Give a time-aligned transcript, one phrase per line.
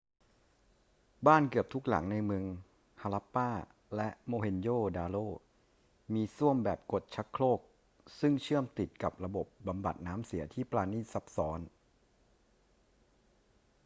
[1.27, 2.45] บ้านเกือบทุกหลังในเมือง
[3.01, 3.49] harappa
[3.95, 5.27] และ mohenjo-daro
[6.13, 7.59] มีส้วมแบบกดชักโครก
[8.19, 11.59] ซึ่งเชื่อมติดกับระบบบำบัดน้ำเสียที่ปราณีตซับซ้อน